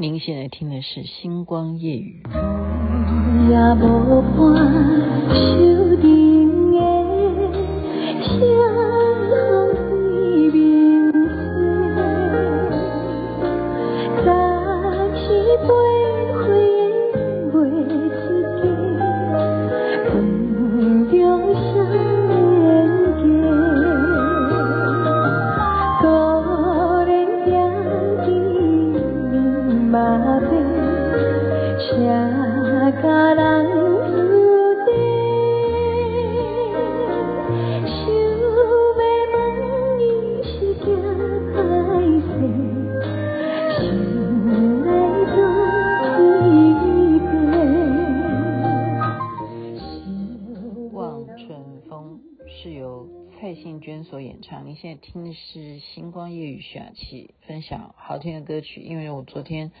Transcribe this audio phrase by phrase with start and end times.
[0.00, 2.22] 您现在听的是《星光夜雨。
[29.90, 30.48] 马背
[31.96, 33.77] về 人。
[54.56, 54.60] 语》。
[54.64, 59.72] 你现在听的是《星光夜语》徐雅琪分享好听的歌曲，因为我昨天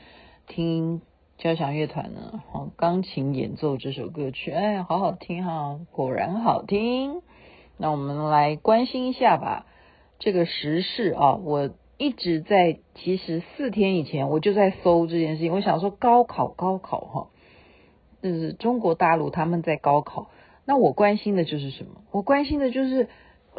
[0.46, 1.00] 听
[1.38, 7.22] 交响乐团呢，哦，钢琴演奏这首歌曲，哎，好好听哈，果然好听。
[7.78, 9.66] 那我们来关心一下吧，
[10.18, 17.28] 这个时事啊，我一直在，其实四天以前我就在搜这件事情，我想说高考，高考哈，
[18.22, 20.30] 就是中国大陆他们在高考，
[20.66, 22.02] 那我关心的就是什么？
[22.10, 23.08] 我关心的就是。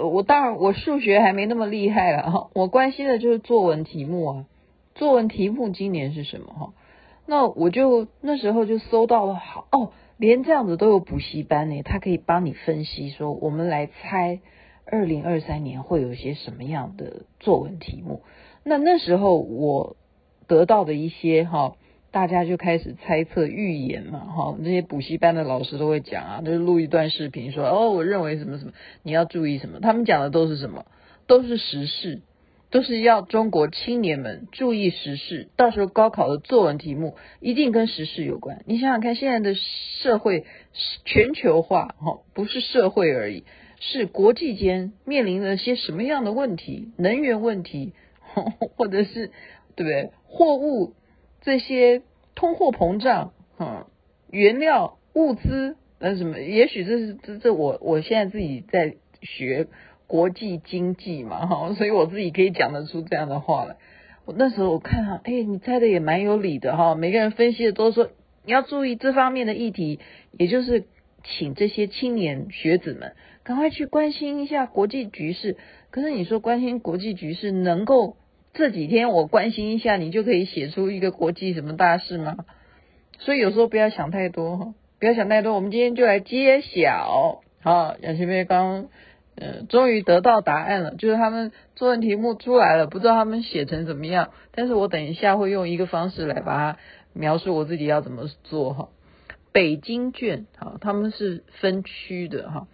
[0.03, 2.49] 我当然，我数学还没那么厉害了哈。
[2.53, 4.45] 我关心的就是作文题目啊，
[4.95, 6.73] 作文题目今年是什么哈？
[7.25, 14.39] 那我就那时候就搜到了，好哦，连这样子都有补习班呢，他可以帮你分析说，我们来猜
[14.85, 18.21] 二零二三年会有些什么样的作文题目。
[18.63, 19.95] 那那时候我
[20.47, 21.75] 得到的一些哈。
[22.11, 28.71] 大家就开始猜测预言嘛，哈，那些补习班的老师都会讲啊，就是录一段视频说，哦，我认为什么什么，
[29.03, 30.85] 你要注意什么，他们讲的都是什么，
[31.27, 32.21] 都是时事，
[32.71, 38.63] 都是要中国青年们注意时事，到时候高考的作文题目一定跟时事有关。
[38.65, 40.45] 你想想看，现在的社会
[41.05, 43.43] 全球化，哈，不是社会而已，
[43.79, 47.93] 是国际间面临了些什么样的问题，能源问题，
[48.75, 49.27] 或者是
[49.75, 50.93] 对不对，货物。
[51.41, 52.01] 这些
[52.35, 53.85] 通货膨胀，嗯，
[54.29, 56.39] 原料物资，那，什么？
[56.39, 59.67] 也许这是这这我我现在自己在学
[60.05, 63.77] 国际经济嘛，哈，所以我自己可以讲得出这样的话来。
[64.25, 68.09] 我那时候我看哈，哎，你猜的也蛮有理的哈，每个人分析的都说
[68.45, 69.99] 你要注意这方面的议题，
[70.37, 70.85] 也就是
[71.23, 73.13] 请这些青年学子们
[73.43, 75.57] 赶快去关心一下国际局势。
[75.89, 78.17] 可是你说关心国际局势能够？
[78.53, 82.45] 这几天我关心一下，你就可以写出一个国际什么大事吗？
[83.19, 85.53] 所以有时候不要想太多哈，不要想太多。
[85.53, 87.41] 我们今天就来揭晓。
[87.61, 88.87] 好，杨前辈刚
[89.35, 94.31] 嗯，终于得到答案了，就是他们作文题目出来了，不知道他们写成怎么样。
[94.51, 96.79] 但是我等一下会用一个方式来把它
[97.13, 98.89] 描述我自己要怎么做哈。
[99.53, 102.67] 北京卷，哈，他们是分区的哈。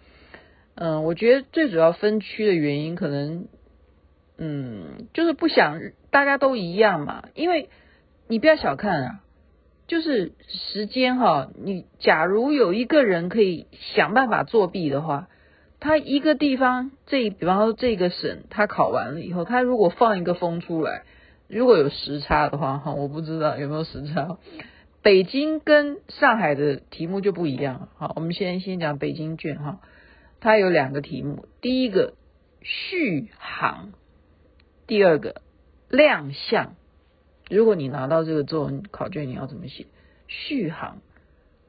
[0.74, 3.46] 嗯，我觉得最主要分区的原因可能。
[4.38, 5.80] 嗯，就是不想
[6.10, 7.70] 大家都一样嘛，因为
[8.28, 9.20] 你不要小看啊，
[9.86, 15.28] 就是时间哈，你假如有一个人可以想办法作弊的话，
[15.80, 21.04] 他一个地方这，比方说这个省，他考完了以后，他如果放一个风出来，
[21.48, 24.36] 如果有时差的话哈，我不知道有没有时差，
[25.02, 27.88] 北京跟上海的题目就不一样了。
[27.96, 29.80] 好，我们先先讲北京卷哈，
[30.40, 32.14] 它有两个题目，第一个
[32.60, 33.92] 续航。
[34.86, 35.42] 第二个
[35.88, 36.76] 亮相，
[37.50, 39.86] 如果你拿到这个作文考卷，你要怎么写？
[40.28, 41.00] 续航、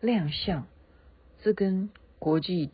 [0.02, 0.68] 亮相，
[1.42, 1.90] 这跟
[2.20, 2.70] 国际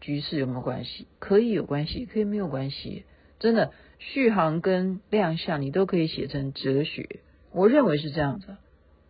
[0.00, 1.06] 局势有没有关系？
[1.18, 3.04] 可以有关系，可以没有关系。
[3.38, 7.20] 真的，续航跟亮相，你都可以写成哲学。
[7.52, 8.56] 我认为是这样子。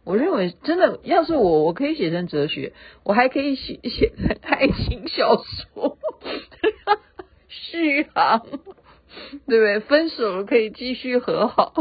[0.04, 2.72] 我认为真的，要是我，我可以写成哲学，
[3.02, 5.98] 我还可以写写爱情小说。
[7.48, 8.46] 续航。
[9.46, 9.80] 对不对？
[9.80, 11.72] 分手了可以继续和好，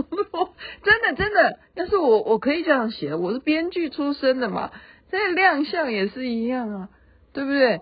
[0.83, 1.59] 真 的真的。
[1.75, 3.15] 要是我，我可以这样写。
[3.15, 4.71] 我是编剧出身的嘛，
[5.11, 6.89] 这亮相也是一样啊，
[7.33, 7.81] 对不对？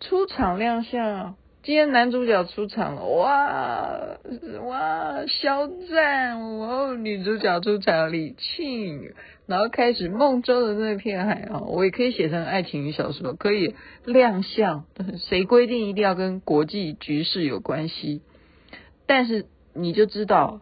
[0.00, 4.00] 出场亮相，今天男主角出场了，哇
[4.66, 9.12] 哇，肖战，哇，女主角出场李沁，
[9.46, 14.86] 然后开始梦中的那片海啊，我也可以写成爱情小说，可以亮相。
[15.18, 18.22] 谁规定一定要跟国际局势有关系？
[19.06, 20.60] 但是你就知道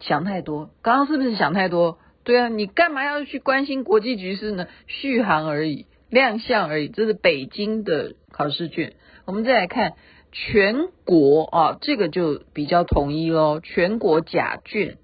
[0.00, 1.98] 想太多，刚刚是不是想太多？
[2.24, 4.66] 对啊，你干嘛要去关心国际局势呢？
[4.86, 8.94] 续航而已，亮相而已，这是北京的考试卷。
[9.26, 9.92] 我们再来看
[10.32, 13.60] 全国啊，这个就比较统一喽。
[13.60, 14.96] 全国甲卷，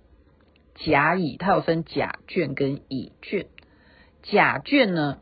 [0.75, 3.47] 甲乙，它有分甲卷跟乙卷。
[4.23, 5.19] 甲卷呢，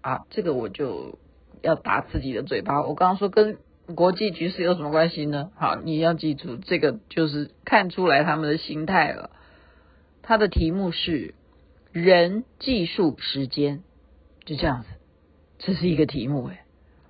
[0.00, 1.18] 啊，这个我就
[1.62, 2.82] 要打自己的嘴巴。
[2.82, 3.58] 我刚刚说跟
[3.94, 5.50] 国际局势有什么关系呢？
[5.54, 9.30] 好，你要记住，这个就是看出来他们的心态了。
[10.22, 11.34] 他的题目是
[11.92, 13.82] 人、技术、时间，
[14.44, 14.88] 就这样子，
[15.58, 16.58] 这是一个题目诶，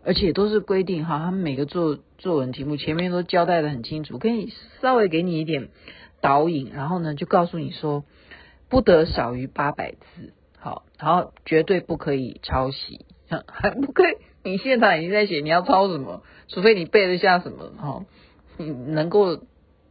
[0.04, 4.52] 而且都是规定哈，他们每个作作文题目前面都交代的很清楚，可以
[4.82, 5.68] 稍微给你一点
[6.20, 8.04] 导引，然后呢就告诉你说，
[8.68, 10.32] 不得少于八百字。
[10.58, 13.06] 好，然后绝对不可以抄袭，
[13.46, 14.16] 还不可以。
[14.50, 16.22] 你现场已经在写，你要抄什么？
[16.46, 18.06] 除非你背得下什么，哈，
[18.58, 19.40] 你能够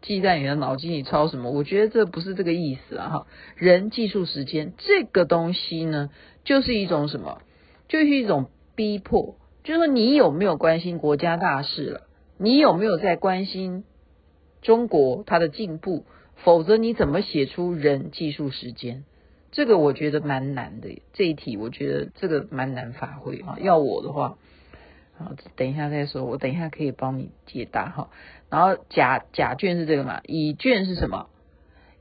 [0.02, 1.52] 记在你的脑筋里抄什么？
[1.52, 3.28] 我觉得这不是这个意思啊，哈。
[3.58, 6.10] 人、技术、时间这个东西呢，
[6.46, 7.42] 就是一种什么？
[7.90, 9.36] 就是一种逼迫，
[9.66, 12.02] 就是说你有没有关心国家大事了？
[12.38, 13.84] 你有没有在关心
[14.62, 16.06] 中国它的进步？
[16.38, 19.04] 否则你怎么写出人、技术、时间？
[19.56, 23.58] 这个我觉得蛮难的，这一题我觉得这个蛮难发挥哈。
[23.62, 24.38] 要我的话，
[25.18, 28.10] 好，等一下再说，我等一下可以帮你解答哈。
[28.50, 30.20] 然后甲甲卷是这个嘛？
[30.26, 31.30] 乙卷是什么？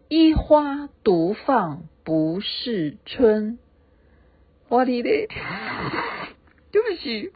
[0.09, 3.61] 一花独放不是春。
[4.69, 5.29] 我的嘞，
[6.73, 7.31] 对不起，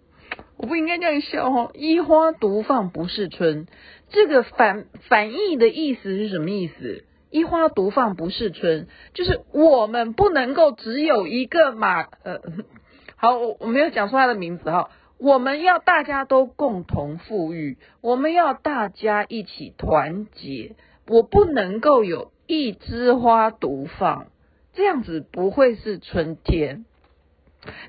[0.57, 1.71] 我不应该这样笑哈。
[1.75, 3.69] 一花独放不是春，
[4.09, 7.05] 这个反反义的意思是什么意思？
[7.31, 12.41] 一花独放不是春，就是我们不能够只有一个马，呃，
[13.17, 20.77] 好，我我没有讲出他的名字哈，我们要大家都共同富裕，我们要大家一起团结，
[21.07, 24.29] 我不能够有一枝花独放，
[24.73, 26.85] 这样子不会是春天。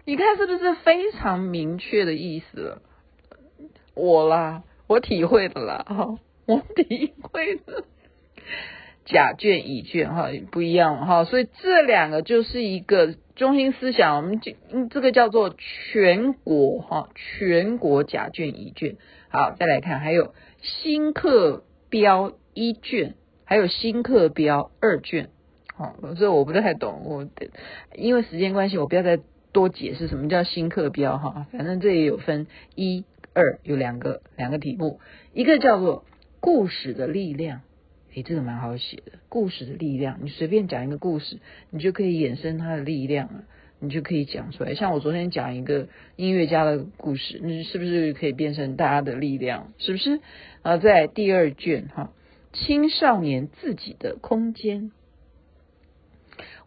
[0.04, 2.82] 你看是不是非常明确的意思了？
[3.94, 7.86] 我啦，我体会的啦，哈，我体会的。
[9.10, 14.52] 甲卷乙卷哈不一样哈，所以这两个就是一个中心思想，我们就
[14.92, 18.98] 这个叫做全国哈，全国甲卷乙卷。
[19.30, 23.16] 好，再来看还有新课标一卷，
[23.46, 25.30] 还有新课标二卷。
[25.76, 27.28] 好，这我不太懂，我
[27.96, 29.20] 因为时间关系，我不要再
[29.52, 32.46] 多解释什么叫新课标哈，反正这也有分
[32.76, 35.00] 一二，有两个两个题目，
[35.34, 36.06] 一个叫做
[36.40, 37.62] 故事的力量。
[38.16, 41.40] 诶，这个蛮好写的，故事的力量，你随便讲一个故事，
[41.70, 43.44] 你就可以衍生它的力量了，
[43.80, 44.74] 你就可以讲出来。
[44.74, 49.74] 像我昨天讲一个音乐家的故事，你是不是可以变成大家的力量？
[49.78, 50.22] 是不是？
[50.64, 52.12] 啊，在第二卷哈，
[52.52, 54.92] 青少年自己的空间，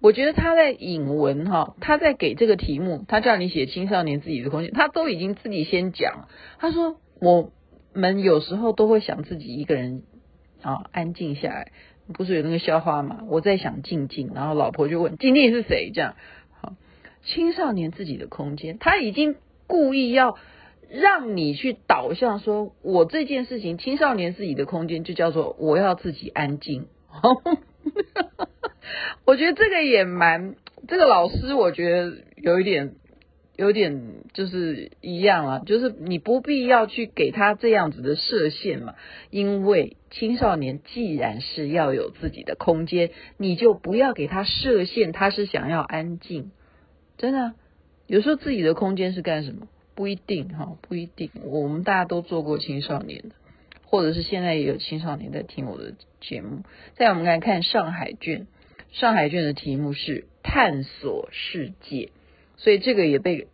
[0.01, 6.29] 我觉得他在引文哈，他在给这个题目，他叫你写青少年自己的空间，他都已经自己先讲，
[6.61, 7.51] 他说我
[7.93, 10.05] 们有时候都会想自己一个人。
[10.63, 11.73] 啊，安静下来，
[12.15, 13.25] 不是有那个笑话吗？
[13.29, 15.91] 我在想静静，然后老婆就问静静是谁？
[15.93, 16.15] 这样，
[16.61, 16.75] 好，
[17.25, 19.37] 青少年自己的空间，他已经
[19.67, 20.39] 故意要
[20.89, 26.87] 让你去导向说，我这件事情，青少年自己的空间就叫做我要自己安静。
[29.27, 30.55] 我觉得这个也蛮，
[30.89, 32.95] 这个老师我觉得有一点。
[33.57, 34.03] 有点
[34.33, 38.95] 就是一样啊，就是你不必要去给他这样子的设限嘛，
[39.31, 46.51] 因为青少年既然是要有自己的空间，你就不要给他设限，他是想要安静，
[47.19, 47.53] 真的，
[48.07, 49.69] 有时候自己的空间是干什么？
[49.95, 51.31] 不一定哈，不一定。
[51.45, 53.35] 我们大家都做过青少年的，
[53.85, 55.93] 或者是现在也有青少年在听我的
[56.23, 56.63] 节目。
[56.95, 58.47] 再我们来看上海卷，
[58.91, 62.09] 上海卷的题目是探索世界。
[62.63, 63.49] 所以这个也被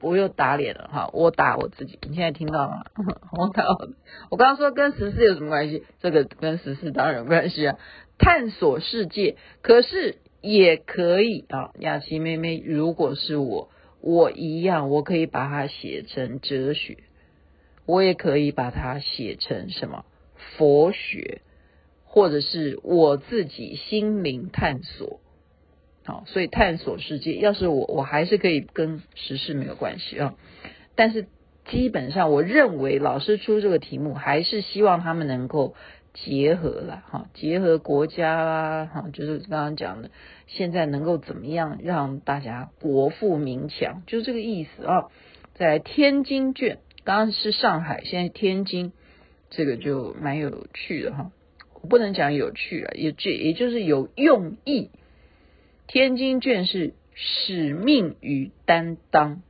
[0.00, 1.98] 我又打脸了哈，我打我自己。
[2.08, 2.84] 你现在听到吗？
[3.36, 3.88] 我打我，
[4.30, 5.84] 我刚刚说跟十四有什么关系？
[6.00, 7.78] 这个跟十四当然有关系啊。
[8.16, 11.72] 探索世界，可是也可以啊。
[11.78, 13.68] 雅琪妹妹，如果是我，
[14.00, 16.98] 我一样，我可以把它写成哲学，
[17.84, 20.06] 我也可以把它写成什么
[20.56, 21.42] 佛学，
[22.04, 25.20] 或者是我自己心灵探索。
[26.04, 30.34] 好，所以探索世界，要是我，我还是可以跟时事没有关系啊。
[30.94, 31.26] 但是
[31.64, 35.74] 基本上，我认为老师出这个题目，还是希望他们能够
[36.12, 40.10] 结合了哈，结合国家啦，哈，就是刚刚讲的，
[40.46, 45.08] 现在能够怎么样让大家国富民强，就是这个意思啊。
[45.54, 48.92] 在天津卷，刚刚是上海，现在天津，
[49.48, 51.30] 这个就蛮有趣的哈。
[51.80, 54.90] 我不能讲有趣了，也这也就是有用意。
[55.86, 59.42] 天津卷是使命与担当，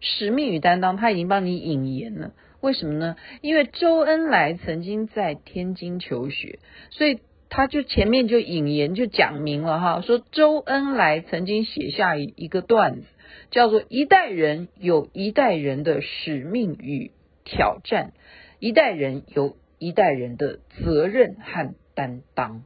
[0.00, 2.32] 使命与担当，他已经帮你引言了。
[2.60, 3.16] 为什么呢？
[3.40, 6.58] 因为周恩来曾经在天津求学，
[6.90, 13.06] 所以他就前面就引言就讲明了哈，说周恩来曾经写下一个段子，
[13.50, 17.12] 叫做“一代人有一代人的使命与
[17.44, 18.12] 挑战，
[18.58, 22.64] 一代人有一代人的责任和担当”。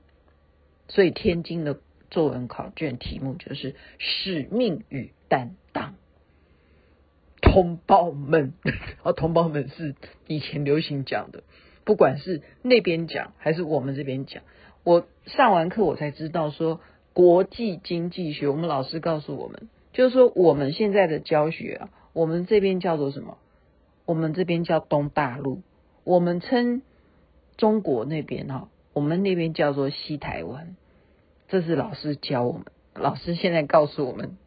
[0.93, 1.81] 所以天津的
[2.11, 5.95] 作文考卷题目就是“使命与担当”。
[7.41, 8.53] 同胞们，
[9.03, 9.95] 啊， 同胞们是
[10.27, 11.45] 以前流行讲的，
[11.85, 14.43] 不管是那边讲还是我们这边讲。
[14.85, 16.81] 我上完课，我才知道说
[17.15, 23.39] 国际经济学，我们老师告诉我们，就是说我们现在的教学啊，我们这边叫做什么？
[24.05, 25.63] 我们这边叫东大陆，
[26.05, 26.83] 我们称
[27.57, 30.77] 中国那边哈，我们那边叫做西台湾。
[31.53, 34.39] 这是老师教我们，老师现在告诉我们，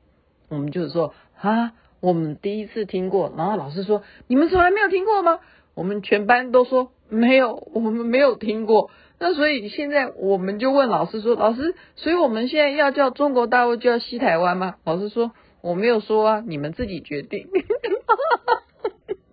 [0.49, 5.39] 我们就是说啊，我们第一次听过，然后老师说，你们从来没有听过吗？
[5.75, 8.89] 我们全班都说没有，我们没有听过。
[9.19, 15.31] 那所以现在我们就问老师说：“老师，所以我们现在要叫中国大陆叫西台湾吗？”老师说
[15.61, 17.47] ：“我没有说啊，你们自己决定。”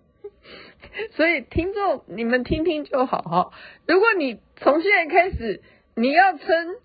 [1.17, 3.49] 所以听众你们听听就好哈。
[3.87, 5.63] 如果你从现在开始
[5.95, 6.75] 你要称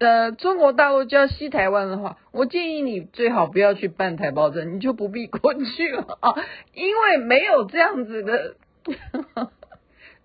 [0.00, 6.34] 呃中国大陆叫西台湾的话，我建议你最好不要去办台胞证，你就不必过去了 啊，
[6.74, 8.56] 因为没有这样子的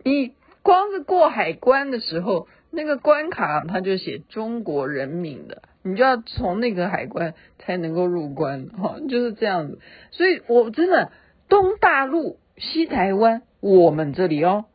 [0.04, 0.34] 你。
[0.66, 9.78] 光是过海关的时候，那个关卡他就写中国人民的，你就要从那个海关才能够入关，哈，就是这样子。
[10.10, 11.12] 所以我真的
[11.50, 14.66] 东大陆、西台湾，我们这里哦，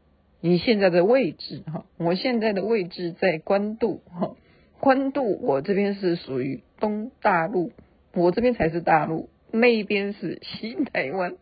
[0.41, 4.37] 你现在的位置哈，我现在的位置在关渡哈，
[4.81, 7.73] 宽度我这边是属于东大陆，
[8.15, 11.37] 我这边才是大陆，那一边是西台湾，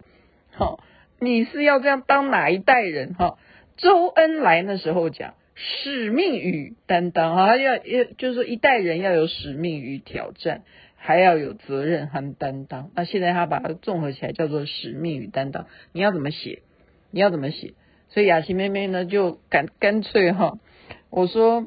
[0.50, 0.80] 好，
[1.20, 3.38] 你是要这样当哪一代人哈？
[3.76, 10.62] 周恩来那时候讲使命与担当啊，要要就是说一代人要有使命与挑战，
[10.96, 12.90] 还要有责任和担当。
[12.96, 15.66] 那现在他把它综合起来叫做使命与担当。
[15.92, 16.62] 你要怎么写？
[17.12, 17.74] 你要怎么写？
[18.08, 20.58] 所以雅琪妹妹呢就干干脆哈，
[21.10, 21.66] 我说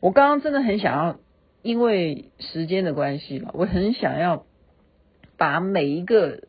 [0.00, 1.16] 我刚刚真的很想要，
[1.62, 4.44] 因为时间的关系嘛，我很想要
[5.36, 6.44] 把每一个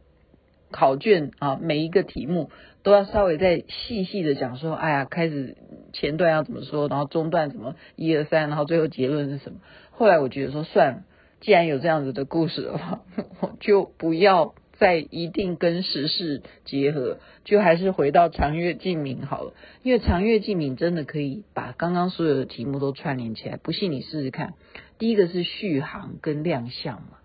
[0.72, 2.50] 考卷啊，每一个题目。
[2.84, 5.56] 都要稍微再细细的讲说，哎呀，开始
[5.94, 9.60] 前段要怎么说，然后中段怎么一二三，然后最后结论是什么？
[9.92, 11.04] 后来我觉得说算了，
[11.42, 13.02] 既然有这样子的故事的话，
[13.42, 19.54] 我就不要再一定跟时事结合，就还是回到长月烬明好了。
[19.84, 24.56] 因为长月烬明真的可以把刚刚所有的题目都串联起来，不信你试试看。
[24.98, 27.20] 第一个是续航跟亮相嘛，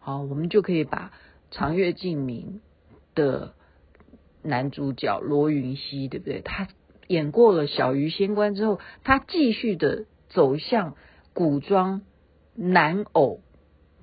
[0.00, 1.12] 好，我们就可以把
[1.52, 2.60] 长月烬明
[3.14, 3.54] 的。
[4.42, 6.40] 男主角罗云熙，对不对？
[6.40, 6.68] 他
[7.08, 10.94] 演过了小鱼仙官之后，他继续的走向
[11.32, 12.02] 古装
[12.54, 13.40] 男偶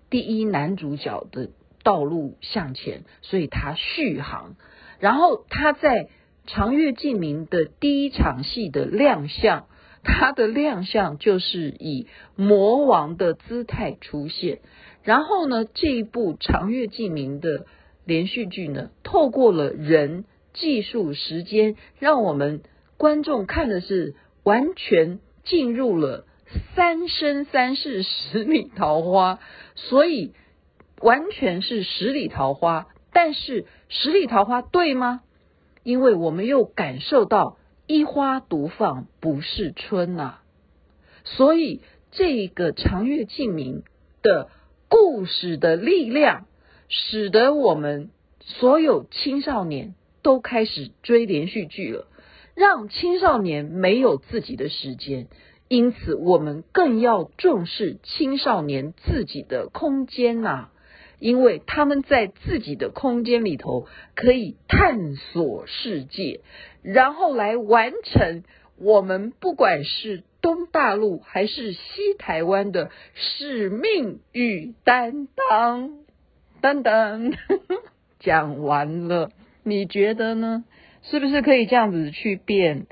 [0.10, 1.52] 第一男主角的
[1.84, 4.56] 道路向前，所以他续航。
[5.00, 6.10] 然后他在
[6.48, 9.68] 长月烬明的第一场戏的亮相，
[10.04, 14.60] 他的亮相就是以魔王的姿态出现。
[15.04, 17.66] 然后呢，这一部长月烬明的
[18.06, 20.26] 连续剧呢，透过了人。
[20.56, 22.62] 技术时间，让我们
[22.98, 24.14] 观众看的是
[24.44, 26.28] 完全进入了
[26.76, 29.40] 三生三世十里桃花，
[29.74, 30.36] 所以
[31.04, 32.88] 完全是十里桃花。
[33.12, 35.22] 但是十里桃花对吗？
[35.84, 40.40] 因为我们又感受到一花独放不是春呐、
[41.24, 41.82] 所以
[42.12, 43.84] 这个长月烬明
[44.22, 44.50] 的
[44.90, 46.48] 故事的力量，
[46.90, 49.94] 使得我们所有青少年。
[50.24, 52.08] 都开始追连续剧了，
[52.56, 55.28] 让青少年没有自己的时间，
[55.68, 60.70] 因此我们更要重视青少年自己的空间呐、
[61.24, 66.42] 因为他们在自己的空间里头可以探索世界，
[66.82, 68.44] 然后来完成
[68.78, 71.80] 我们不管是东大陆还是西
[72.20, 76.04] 台湾的使命与担当。
[76.60, 77.32] 等等，
[78.20, 79.32] 讲完了。
[79.64, 80.66] 你觉得呢？
[81.04, 82.86] 是不是可以这样子去变？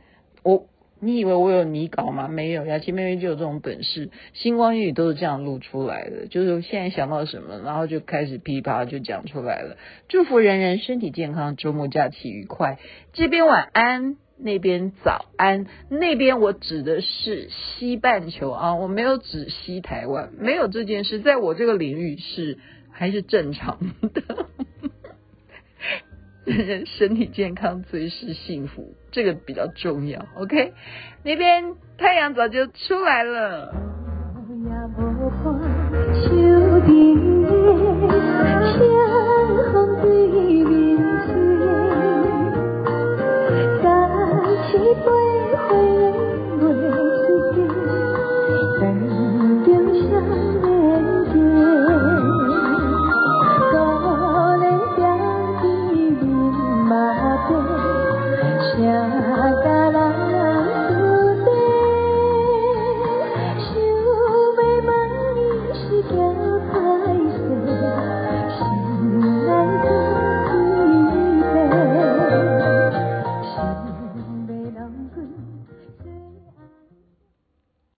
[0.44, 0.68] 我，
[1.03, 2.27] 你以为我有拟稿吗？
[2.27, 4.12] 没有，雅琪妹妹就有这种本事。
[4.34, 9.77] 星光夜语都是这样录出来的，就是现在想到什么，然后就开始噼啪就讲出来了。
[10.08, 12.77] 祝福人人身体健康，周末假期愉快。
[13.13, 22.60] 这边晚安，那边早安，那边我指的是西半球啊，我没有指西台湾，没有这件事，在我这个领域是
[22.91, 23.79] 还是正常
[24.13, 24.22] 的。
[26.86, 30.25] 身体健康最是幸福，这个比较重要。
[30.36, 30.74] OK，
[31.24, 33.74] 那边太阳早就出来了。